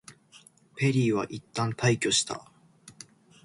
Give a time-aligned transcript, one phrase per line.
[0.77, 2.51] ペリーはいったん退去した。